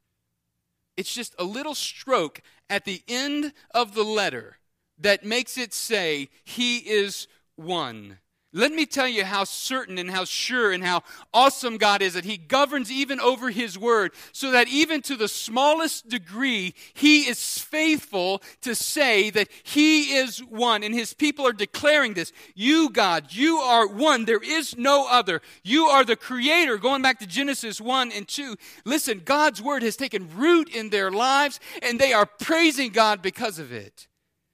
[0.97, 4.59] It's just a little stroke at the end of the letter
[4.99, 8.19] that makes it say, He is one.
[8.53, 12.25] Let me tell you how certain and how sure and how awesome God is that
[12.25, 17.59] He governs even over His word, so that even to the smallest degree, He is
[17.59, 20.83] faithful to say that He is one.
[20.83, 24.25] And His people are declaring this You, God, you are one.
[24.25, 25.43] There is no other.
[25.63, 26.79] You are the Creator.
[26.79, 28.57] Going back to Genesis 1 and 2.
[28.85, 33.61] Listen, God's word has taken root in their lives, and they are praising God because
[33.61, 34.09] of it.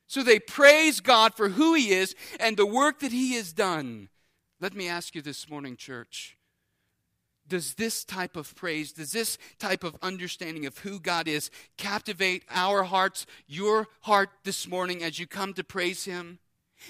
[0.06, 4.08] So they praise God for who He is and the work that He has done.
[4.60, 6.36] Let me ask you this morning, church.
[7.48, 12.44] Does this type of praise, does this type of understanding of who God is captivate
[12.50, 16.40] our hearts, your heart this morning as you come to praise Him?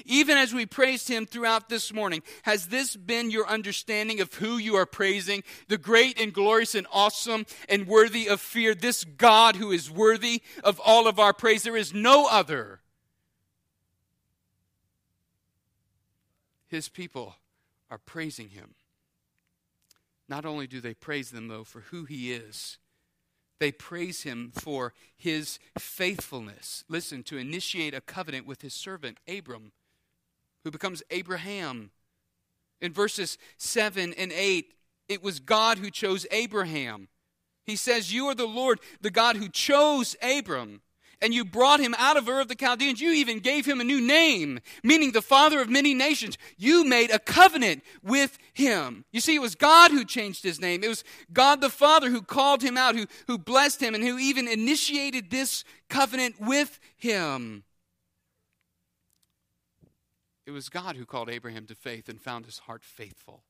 [0.05, 4.57] Even as we praised Him throughout this morning, has this been your understanding of who
[4.57, 5.43] you are praising?
[5.69, 10.43] The great and glorious and awesome and worthy of fear, this God who is worthy
[10.65, 11.63] of all of our praise.
[11.63, 12.81] There is no other.
[16.69, 17.37] His people
[17.91, 18.75] are praising him.
[20.29, 22.79] Not only do they praise them, though, for who he is,
[23.59, 26.85] they praise him for his faithfulness.
[26.89, 29.73] Listen, to initiate a covenant with his servant, Abram,
[30.65, 31.91] who becomes Abraham.
[32.81, 34.75] In verses 7 and 8,
[35.09, 37.09] it was God who chose Abraham.
[37.65, 40.83] He says, You are the Lord, the God who chose Abram
[41.23, 43.01] and you brought him out of Ur of the Chaldeans.
[43.01, 46.37] You even gave him a new name, meaning the father of many nations.
[46.57, 49.05] You made a covenant with him.
[49.13, 50.85] You see, it was God who changed his name.
[50.85, 54.19] It was God the Father who called him out, who, who blessed him, and who
[54.19, 57.65] even initiated this covenant with him.
[60.47, 63.43] It was God who called Abraham to faith and found his heart faithful.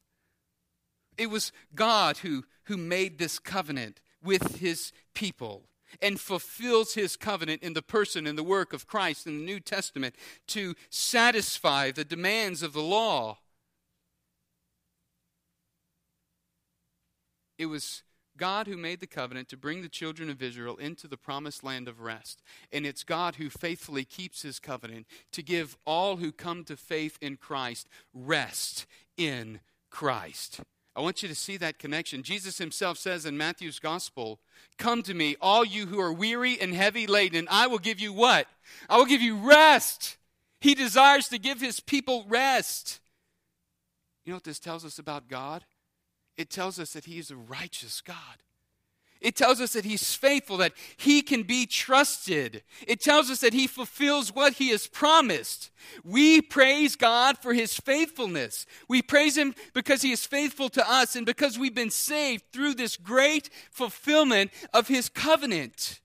[1.19, 5.65] It was God who, who made this covenant with his people
[6.03, 9.61] and fulfills his covenant in the person and the work of Christ in the New
[9.61, 10.15] Testament
[10.49, 13.39] to satisfy the demands of the law.
[17.59, 18.03] It was
[18.37, 21.89] God who made the covenant to bring the children of Israel into the promised land
[21.89, 22.43] of rest.
[22.71, 27.19] And it's God who faithfully keeps his covenant to give all who come to faith
[27.21, 30.61] in Christ rest in Christ.
[30.97, 32.23] I want you to see that connection.
[32.23, 34.41] Jesus himself says in Matthew's gospel,
[34.79, 38.01] Come to me, all you who are weary and heavy laden, and I will give
[38.01, 38.47] you what?
[38.89, 40.17] I will give you rest.
[40.63, 43.01] He desires to give his people rest.
[44.25, 45.65] You know what this tells us about God?
[46.39, 48.17] It tells us that he is a righteous God.
[49.21, 52.63] It tells us that he's faithful, that he can be trusted.
[52.87, 55.71] It tells us that he fulfills what he has promised.
[56.05, 58.67] We praise God for his faithfulness.
[58.89, 62.75] We praise him because he is faithful to us and because we've been saved through
[62.75, 66.01] this great fulfillment of his covenant.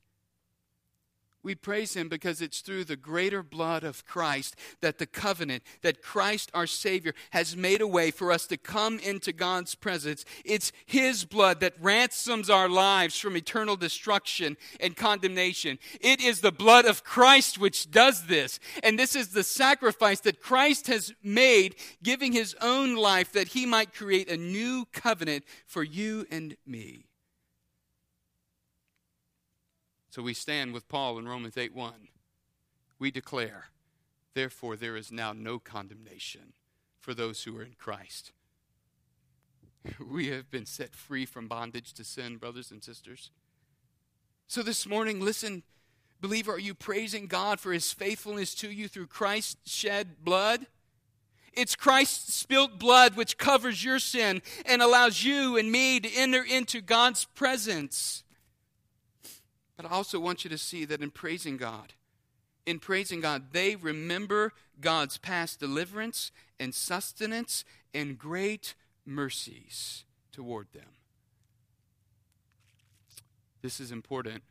[1.44, 6.04] We praise him because it's through the greater blood of Christ that the covenant, that
[6.04, 10.24] Christ our Savior has made a way for us to come into God's presence.
[10.46, 15.80] It's his blood that ransoms our lives from eternal destruction and condemnation.
[16.00, 18.60] It is the blood of Christ which does this.
[18.84, 23.66] And this is the sacrifice that Christ has made, giving his own life that he
[23.66, 27.06] might create a new covenant for you and me.
[30.12, 31.94] So we stand with Paul in Romans 8 1.
[33.00, 33.68] We declare,
[34.34, 36.52] therefore, there is now no condemnation
[37.00, 38.34] for those who are in Christ.
[40.00, 43.32] We have been set free from bondage to sin, brothers and sisters.
[44.48, 45.64] So this morning, listen,
[46.20, 50.68] Believer, are you praising God for his faithfulness to you through Christ's shed blood?
[51.54, 56.44] It's Christ's spilt blood which covers your sin and allows you and me to enter
[56.44, 58.24] into God's presence.
[59.82, 61.94] But I also want you to see that in praising God,
[62.68, 68.76] in praising God, they remember God's past deliverance and sustenance and great
[69.08, 70.98] mercies toward them.
[73.64, 74.44] This is important.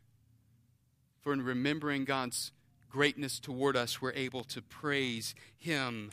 [1.20, 2.50] For in remembering God's
[2.88, 6.10] greatness toward us, we're able to praise Him.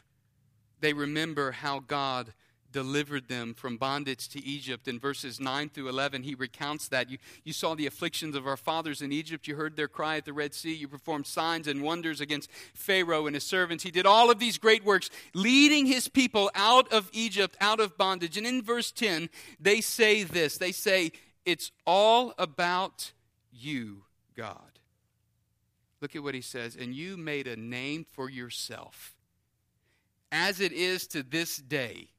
[0.79, 2.33] They remember how God
[2.77, 4.87] delivered them from bondage to Egypt.
[4.87, 7.09] In verses 9 through 11, he recounts that.
[7.09, 9.47] You, you saw the afflictions of our fathers in Egypt.
[9.47, 10.75] You heard their cry at the Red Sea.
[10.75, 13.83] You performed signs and wonders against Pharaoh and his servants.
[13.83, 17.97] He did all of these great works, leading his people out of Egypt, out of
[17.97, 18.37] bondage.
[18.37, 21.13] And in verse 10, they say this they say,
[21.47, 23.11] It's all about
[23.51, 24.03] you,
[24.35, 24.77] God.
[25.99, 26.75] Look at what he says.
[26.75, 29.15] And you made a name for yourself,
[30.31, 32.09] as it is to this day.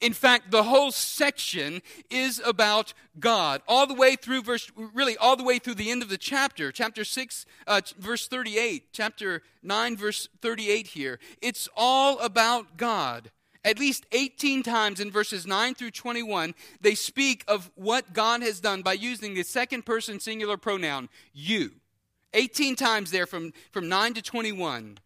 [0.00, 5.36] In fact, the whole section is about God, all the way through verse, really all
[5.36, 9.96] the way through the end of the chapter, chapter 6, uh, verse 38, chapter 9,
[9.96, 11.18] verse 38 here.
[11.40, 13.30] It's all about God.
[13.64, 18.60] At least 18 times in verses 9 through 21, they speak of what God has
[18.60, 21.72] done by using the second person singular pronoun, you.
[22.34, 24.98] 18 times there from, from 9 to 21.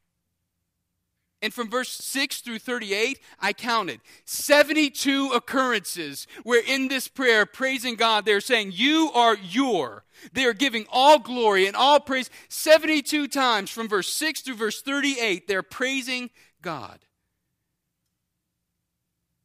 [1.40, 7.94] And from verse 6 through 38, I counted 72 occurrences where in this prayer, praising
[7.94, 10.05] God, they're saying, You are your.
[10.33, 12.29] They are giving all glory and all praise.
[12.48, 16.98] 72 times from verse 6 through verse 38, they're praising God.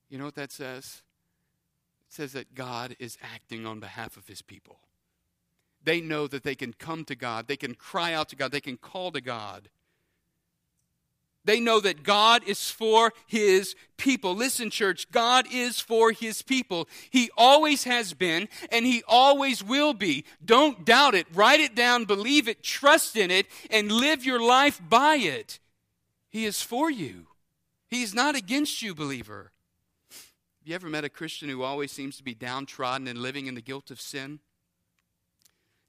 [0.10, 1.04] You know what that says?
[2.08, 4.80] It says that God is acting on behalf of his people
[5.84, 8.62] they know that they can come to God, they can cry out to God, they
[8.62, 9.70] can call to God.
[11.46, 14.34] They know that God is for his people.
[14.34, 16.88] Listen, church, God is for his people.
[17.10, 20.24] He always has been, and he always will be.
[20.44, 21.28] Don't doubt it.
[21.34, 25.60] Write it down, believe it, trust in it, and live your life by it.
[26.30, 27.28] He is for you,
[27.88, 29.52] he's not against you, believer.
[30.10, 33.56] Have you ever met a Christian who always seems to be downtrodden and living in
[33.56, 34.40] the guilt of sin?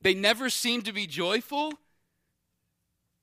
[0.03, 1.73] They never seem to be joyful.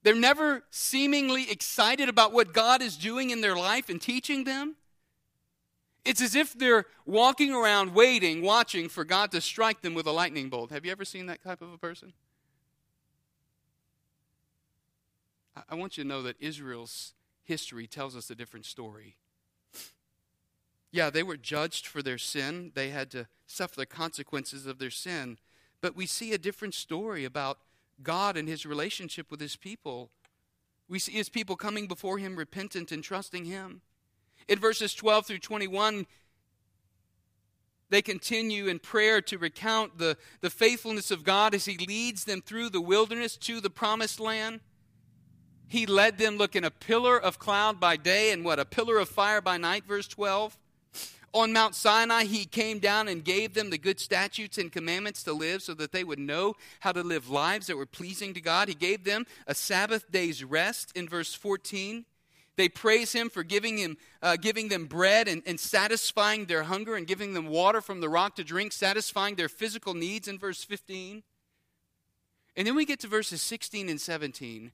[0.03, 4.75] They're never seemingly excited about what God is doing in their life and teaching them.
[6.03, 10.11] It's as if they're walking around waiting, watching for God to strike them with a
[10.11, 10.71] lightning bolt.
[10.71, 12.13] Have you ever seen that type of a person?
[15.69, 19.17] I want you to know that Israel's history tells us a different story.
[20.91, 24.89] Yeah, they were judged for their sin, they had to suffer the consequences of their
[24.89, 25.37] sin.
[25.79, 27.59] But we see a different story about
[28.03, 30.09] God and his relationship with his people.
[30.87, 33.81] We see his people coming before him repentant and trusting him.
[34.47, 36.05] In verses 12 through 21,
[37.89, 42.41] they continue in prayer to recount the, the faithfulness of God as he leads them
[42.41, 44.61] through the wilderness to the promised land.
[45.67, 48.59] He led them, look, in a pillar of cloud by day and what?
[48.59, 50.57] A pillar of fire by night, verse 12.
[51.33, 55.33] On Mount Sinai, he came down and gave them the good statutes and commandments to
[55.33, 58.67] live so that they would know how to live lives that were pleasing to God.
[58.67, 62.05] He gave them a Sabbath day's rest in verse 14.
[62.57, 66.95] They praise him for giving, him, uh, giving them bread and, and satisfying their hunger
[66.95, 70.63] and giving them water from the rock to drink, satisfying their physical needs in verse
[70.65, 71.23] 15.
[72.57, 74.73] And then we get to verses 16 and 17.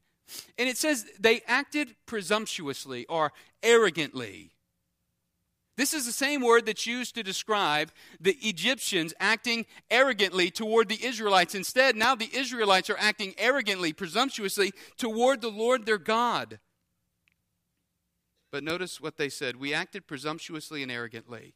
[0.58, 4.52] And it says they acted presumptuously or arrogantly.
[5.78, 11.06] This is the same word that's used to describe the Egyptians acting arrogantly toward the
[11.06, 11.54] Israelites.
[11.54, 16.60] Instead, now the Israelites are acting arrogantly, presumptuously toward the Lord their God.
[18.52, 21.54] But notice what they said We acted presumptuously and arrogantly.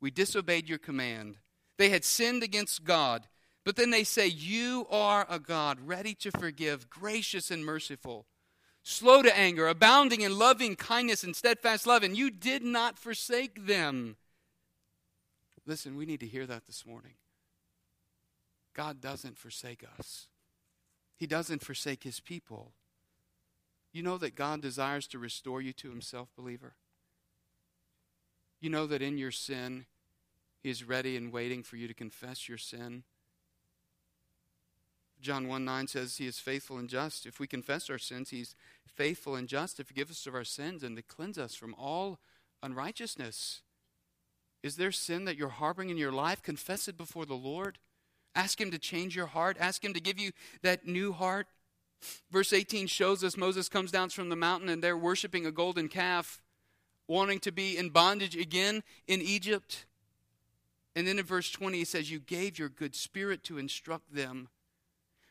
[0.00, 1.38] We disobeyed your command.
[1.76, 3.26] They had sinned against God.
[3.64, 8.26] But then they say, You are a God ready to forgive, gracious and merciful
[8.84, 13.66] slow to anger, abounding in loving kindness and steadfast love, and you did not forsake
[13.66, 14.16] them.
[15.66, 17.14] Listen, we need to hear that this morning.
[18.74, 20.28] God doesn't forsake us,
[21.16, 22.72] He doesn't forsake His people.
[23.92, 26.74] You know that God desires to restore you to Himself, believer?
[28.60, 29.86] You know that in your sin,
[30.62, 33.04] He is ready and waiting for you to confess your sin
[35.24, 37.24] John 1 9 says he is faithful and just.
[37.24, 38.54] If we confess our sins, he's
[38.86, 42.18] faithful and just to forgive us of our sins and to cleanse us from all
[42.62, 43.62] unrighteousness.
[44.62, 46.42] Is there sin that you're harboring in your life?
[46.42, 47.78] Confess it before the Lord.
[48.34, 49.56] Ask him to change your heart.
[49.58, 51.46] Ask him to give you that new heart.
[52.30, 55.88] Verse 18 shows us Moses comes down from the mountain and they're worshiping a golden
[55.88, 56.42] calf,
[57.08, 59.86] wanting to be in bondage again in Egypt.
[60.94, 64.48] And then in verse 20, he says, You gave your good spirit to instruct them.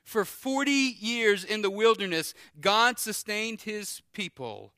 [0.04, 4.74] For 40 years in the wilderness, God sustained his people.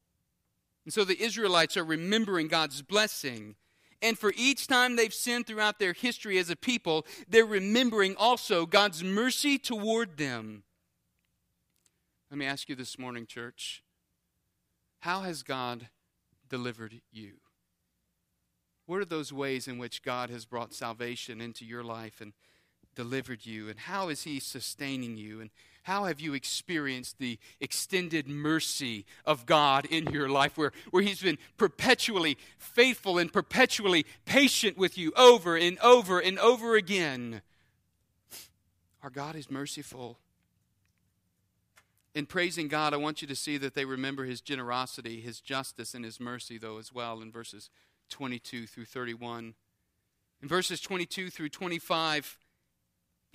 [0.86, 3.56] And so the Israelites are remembering God's blessing.
[4.02, 8.66] And for each time they've sinned throughout their history as a people, they're remembering also
[8.68, 10.64] God's mercy toward them.
[12.30, 13.82] Let me ask you this morning, church
[15.00, 15.90] how has God
[16.50, 17.34] delivered you?
[18.88, 22.34] What are those ways in which God has brought salvation into your life and
[22.96, 23.70] delivered you?
[23.70, 25.42] And how is He sustaining you?
[25.42, 25.50] And
[25.84, 31.22] how have you experienced the extended mercy of God in your life where, where He's
[31.22, 37.42] been perpetually faithful and perpetually patient with you over and over and over again?
[39.04, 40.18] Our God is merciful.
[42.16, 45.94] In praising God, I want you to see that they remember His generosity, His justice,
[45.94, 47.70] and His mercy, though, as well, in verses
[48.10, 49.54] 22 through 31.
[50.42, 52.40] In verses 22 through 25,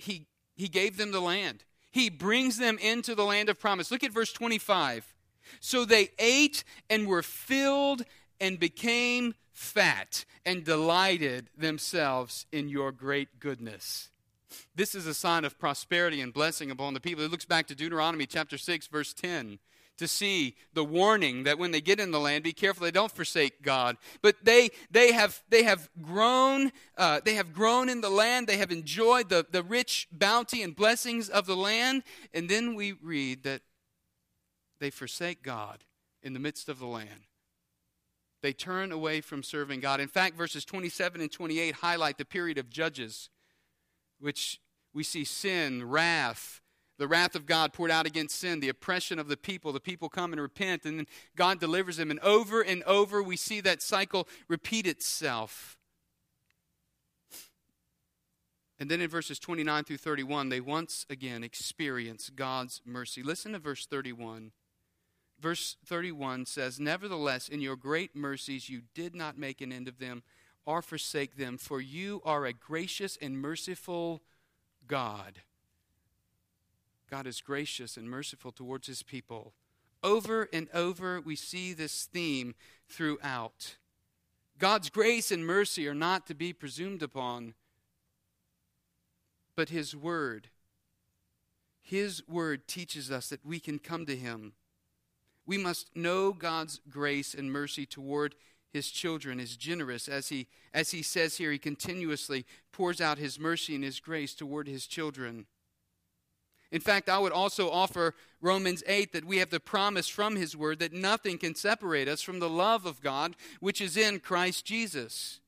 [0.01, 1.63] he, he gave them the land.
[1.91, 3.91] He brings them into the land of promise.
[3.91, 5.13] Look at verse 25.
[5.59, 8.03] So they ate and were filled
[8.39, 14.09] and became fat and delighted themselves in your great goodness.
[14.75, 17.23] This is a sign of prosperity and blessing upon the people.
[17.23, 19.59] It looks back to Deuteronomy chapter 6, verse 10
[20.01, 23.11] to see the warning that when they get in the land, be careful they don't
[23.11, 23.97] forsake God.
[24.21, 28.47] But they they have they have grown uh, they have grown in the land.
[28.47, 32.03] They have enjoyed the the rich bounty and blessings of the land.
[32.33, 33.61] And then we read that
[34.79, 35.83] they forsake God
[36.21, 37.27] in the midst of the land.
[38.41, 39.99] They turn away from serving God.
[39.99, 43.29] In fact, verses 27 and 28 highlight the period of Judges,
[44.19, 44.59] which
[44.93, 46.60] we see sin, wrath,
[47.01, 49.73] the wrath of God poured out against sin, the oppression of the people.
[49.73, 52.11] The people come and repent, and then God delivers them.
[52.11, 55.79] And over and over, we see that cycle repeat itself.
[58.79, 63.23] And then in verses 29 through 31, they once again experience God's mercy.
[63.23, 64.51] Listen to verse 31.
[65.39, 69.97] Verse 31 says, Nevertheless, in your great mercies, you did not make an end of
[69.97, 70.21] them
[70.67, 74.21] or forsake them, for you are a gracious and merciful
[74.85, 75.41] God
[77.11, 79.51] God is gracious and merciful towards his people.
[80.01, 82.55] Over and over, we see this theme
[82.87, 83.75] throughout.
[84.57, 87.53] God's grace and mercy are not to be presumed upon,
[89.57, 90.47] but his word.
[91.81, 94.53] His word teaches us that we can come to him.
[95.45, 98.35] We must know God's grace and mercy toward
[98.71, 103.37] his children is generous as he as he says here he continuously pours out his
[103.37, 105.45] mercy and his grace toward his children
[106.71, 110.55] in fact, I would also offer Romans 8 that we have the promise from His
[110.55, 114.65] Word that nothing can separate us from the love of God which is in Christ
[114.65, 115.41] Jesus.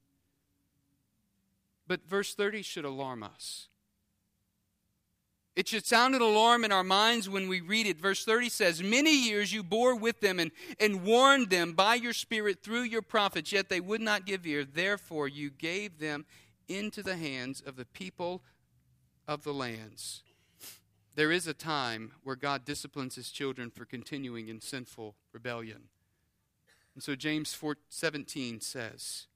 [1.87, 3.67] But verse 30 should alarm us.
[5.55, 7.99] It should sound an alarm in our minds when we read it.
[7.99, 12.13] Verse 30 says, Many years you bore with them and, and warned them by your
[12.13, 14.65] Spirit through your prophets, yet they would not give ear.
[14.65, 16.25] Therefore, you gave them
[16.67, 18.41] into the hands of the people
[19.27, 20.23] of the lands.
[21.15, 25.89] There is a time where God disciplines his children for continuing in sinful rebellion.
[26.95, 29.27] And so James 4:17 says,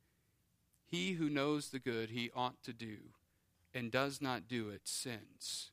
[0.86, 3.14] "He who knows the good he ought to do
[3.74, 5.72] and does not do it sins."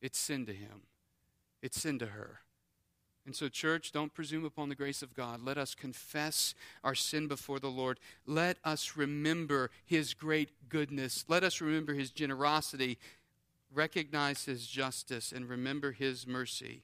[0.00, 0.86] It's sin to him.
[1.60, 2.42] It's sin to her.
[3.28, 5.42] And so, church, don't presume upon the grace of God.
[5.42, 8.00] Let us confess our sin before the Lord.
[8.24, 11.26] Let us remember His great goodness.
[11.28, 12.98] Let us remember His generosity
[13.72, 16.82] recognize his justice and remember his mercy.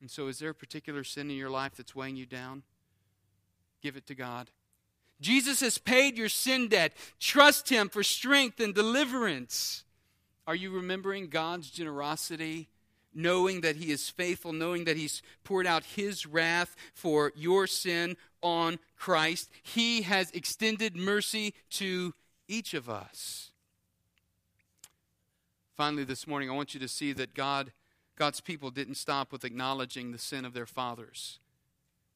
[0.00, 2.62] And so, is there a particular sin in your life that's weighing you down?
[3.82, 4.50] Give it to God.
[5.20, 6.92] Jesus has paid your sin debt.
[7.18, 9.84] Trust him for strength and deliverance.
[10.46, 12.68] Are you remembering God's generosity?
[13.14, 18.16] Knowing that He is faithful, knowing that He's poured out His wrath for your sin
[18.42, 19.50] on Christ.
[19.62, 22.14] He has extended mercy to
[22.46, 23.47] each of us.
[25.78, 27.70] Finally, this morning, I want you to see that God,
[28.16, 31.38] God's people didn't stop with acknowledging the sin of their fathers.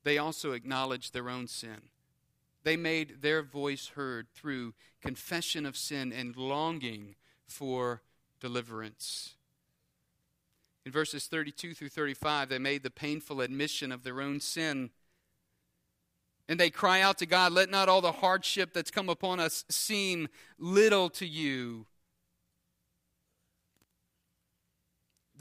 [0.03, 1.83] They also acknowledged their own sin.
[2.65, 7.15] They made their voice heard through confession of sin and longing
[7.47, 8.03] for
[8.41, 9.37] deliverance.
[10.85, 14.91] In verses 32 through 35, they made the painful admission of their own sin.
[16.49, 19.65] And they cry out to God, Let not all the hardship that's come upon us
[19.69, 20.27] seem
[20.59, 21.87] little to you.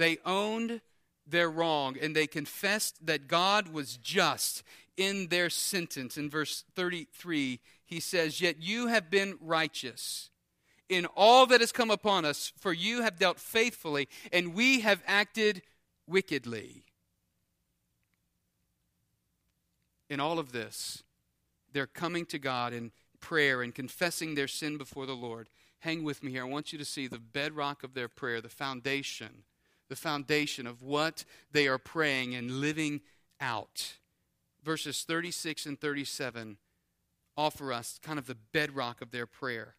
[0.02, 0.82] They owned
[1.28, 4.64] their wrong and they confessed that God was just
[4.98, 6.18] in their sentence.
[6.18, 10.32] In verse 33, he says, Yet you have been righteous
[10.90, 15.04] in all that has come upon us, for you have dealt faithfully, and we have
[15.06, 15.62] acted
[16.08, 16.84] wickedly.
[20.10, 21.04] In all of this,
[21.72, 25.48] they're coming to God in prayer and confessing their sin before the Lord.
[25.80, 26.44] Hang with me here.
[26.44, 29.44] I want you to see the bedrock of their prayer, the foundation,
[29.92, 33.02] the foundation of what they are praying and living
[33.42, 33.98] out.
[34.64, 36.56] Verses 36 and 37
[37.36, 39.76] offer us kind of the bedrock of their prayer.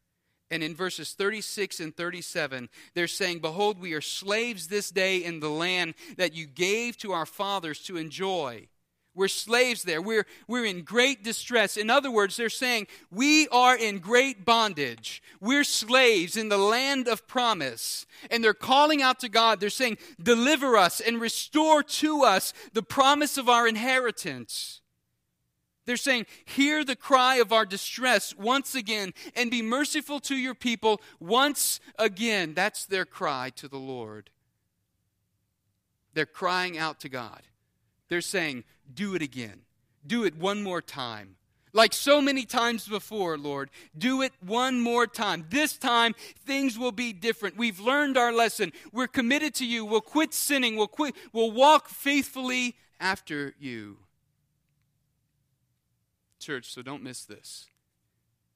[0.50, 5.40] And in verses 36 and 37, they're saying, Behold, we are slaves this day in
[5.40, 8.68] the land that you gave to our fathers to enjoy.
[9.14, 10.00] We're slaves there.
[10.00, 11.76] We're, we're in great distress.
[11.76, 15.22] In other words, they're saying, We are in great bondage.
[15.38, 18.06] We're slaves in the land of promise.
[18.30, 19.60] And they're calling out to God.
[19.60, 24.80] They're saying, Deliver us and restore to us the promise of our inheritance.
[25.84, 30.54] They're saying, Hear the cry of our distress once again and be merciful to your
[30.54, 32.54] people once again.
[32.54, 34.30] That's their cry to the Lord.
[36.14, 37.42] They're crying out to God.
[38.08, 39.60] They're saying, Do it again.
[40.06, 41.36] Do it one more time.
[41.72, 45.46] Like so many times before, Lord, do it one more time.
[45.48, 46.14] This time,
[46.44, 47.56] things will be different.
[47.56, 48.72] We've learned our lesson.
[48.92, 49.86] We're committed to you.
[49.86, 50.76] We'll quit sinning.
[50.76, 53.98] We'll, quit, we'll walk faithfully after you
[56.42, 57.70] church, so don't miss this.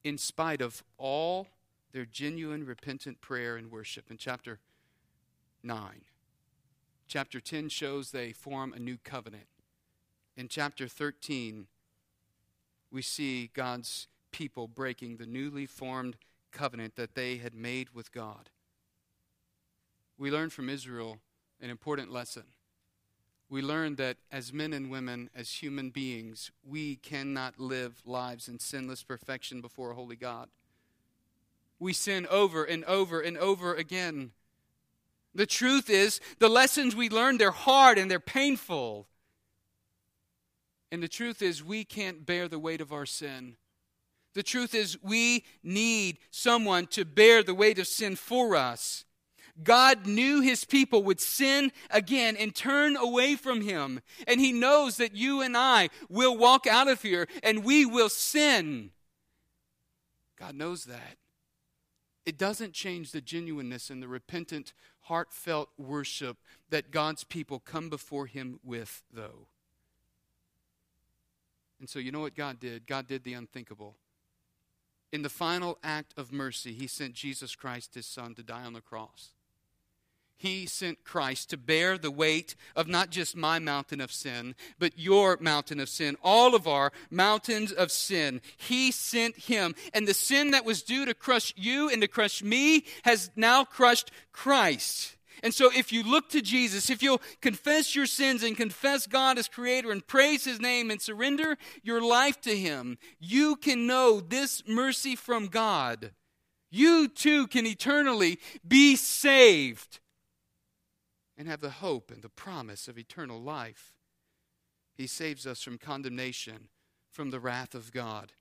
[0.05, 1.47] In spite of all
[1.93, 4.59] their genuine repentant prayer and worship in chapter
[5.63, 6.03] 9,
[7.07, 9.47] chapter 10 shows they form a new covenant.
[10.37, 11.67] In chapter 13,
[12.91, 16.17] we see God's people breaking the newly formed
[16.53, 18.51] covenant that they had made with God.
[20.19, 21.19] We learn from Israel
[21.61, 22.45] an important lesson
[23.49, 28.59] we learn that as men and women, as human beings, we cannot live lives in
[28.59, 30.49] sinless perfection before a holy God.
[31.79, 34.33] We sin over and over and over again.
[35.35, 39.07] The truth is, the lessons we learn, they're hard and they're painful.
[40.93, 43.57] And the truth is, we can't bear the weight of our sin.
[44.35, 49.05] The truth is, we need someone to bear the weight of sin for us.
[49.63, 54.01] God knew his people would sin again and turn away from him.
[54.29, 58.11] And he knows that you and I will walk out of here and we will
[58.11, 58.91] sin.
[60.39, 61.17] God knows that.
[62.27, 66.37] It doesn't change the genuineness and the repentant, heartfelt worship
[66.69, 69.47] that God's people come before him with, though.
[71.81, 72.87] And so, you know what God did?
[72.87, 73.97] God did the unthinkable.
[75.13, 78.73] In the final act of mercy, he sent Jesus Christ, his son, to die on
[78.73, 79.31] the cross.
[80.39, 84.99] He sent Christ to bear the weight of not just my mountain of sin, but
[84.99, 88.43] your mountain of sin, all of our mountains of sin.
[88.59, 89.75] He sent Him.
[89.95, 93.65] And the sin that was due to crush you and to crush me has now
[93.65, 95.16] crushed Christ.
[95.43, 99.39] And so, if you look to Jesus, if you'll confess your sins and confess God
[99.39, 104.21] as Creator and praise His name and surrender your life to Him, you can know
[104.21, 106.13] this mercy from God.
[106.71, 110.01] You too can eternally be saved
[111.37, 113.93] and have the hope and the promise of eternal life.
[114.95, 116.69] He saves us from condemnation,
[117.11, 118.33] from the wrath of God.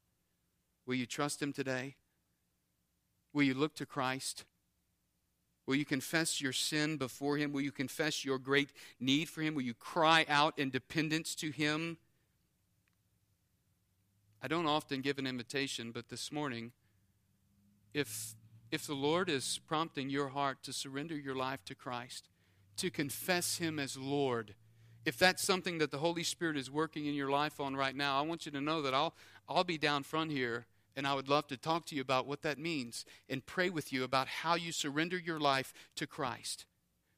[0.85, 1.95] Will you trust Him today?
[3.33, 4.45] Will you look to Christ?
[5.65, 7.51] Will you confess your sin before Him?
[7.51, 9.55] Will you confess your great need for Him?
[9.55, 11.97] Will you cry out in dependence to Him?
[14.41, 16.71] I don't often give an invitation, but this morning,
[17.93, 18.35] if,
[18.71, 22.29] if the Lord is prompting your heart to surrender your life to Christ,
[22.77, 24.53] to confess Him as Lord.
[25.03, 28.19] If that's something that the Holy Spirit is working in your life on right now,
[28.19, 29.15] I want you to know that I'll,
[29.49, 32.41] I'll be down front here and I would love to talk to you about what
[32.43, 36.65] that means and pray with you about how you surrender your life to Christ.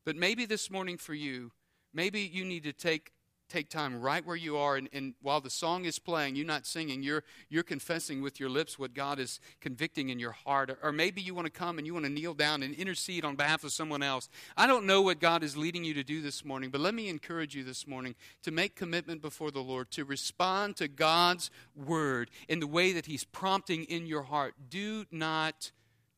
[0.05, 1.51] But maybe this morning for you,
[1.93, 3.11] maybe you need to take
[3.47, 6.65] take time right where you are and, and, while the song is playing you're not
[6.65, 10.69] singing you're you're confessing with your lips what god is convicting in your heart.
[10.69, 13.25] Or, or maybe you want to come and you want to kneel down and intercede
[13.25, 14.29] on behalf of someone else.
[14.55, 17.09] I don't know what god is leading you to do this morning but let me
[17.09, 22.29] encourage you this morning to make commitment before the lord to respond to god's word
[22.47, 24.55] in the way that he's prompting in your heart.
[24.69, 25.71] Do not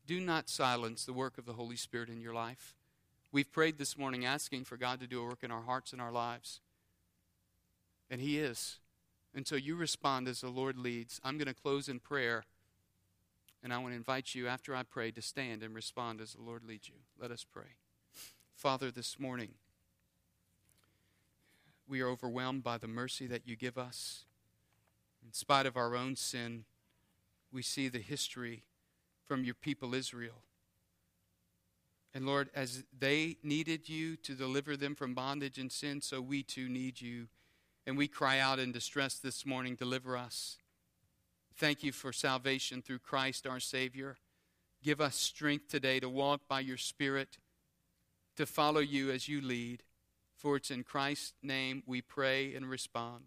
[0.06, 2.74] do not silence the work of the holy spirit in your life.
[3.30, 6.02] We've prayed this morning asking for god to do a work in our hearts and
[6.02, 6.60] our lives
[8.10, 8.78] and He is.
[9.34, 11.20] And so you respond as the Lord leads.
[11.22, 12.44] I'm going to close in prayer.
[13.62, 16.42] And I want to invite you, after I pray, to stand and respond as the
[16.42, 16.94] Lord leads you.
[17.20, 17.76] Let us pray.
[18.56, 19.50] Father, this morning,
[21.86, 24.24] we are overwhelmed by the mercy that you give us.
[25.24, 26.64] In spite of our own sin,
[27.52, 28.64] we see the history
[29.26, 30.42] from your people Israel.
[32.14, 36.42] And Lord, as they needed you to deliver them from bondage and sin, so we
[36.42, 37.28] too need you.
[37.86, 40.58] And we cry out in distress this morning, deliver us.
[41.56, 44.16] Thank you for salvation through Christ our Savior.
[44.82, 47.38] Give us strength today to walk by your Spirit,
[48.36, 49.82] to follow you as you lead.
[50.36, 53.24] For it's in Christ's name we pray and respond.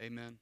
[0.00, 0.38] Amen.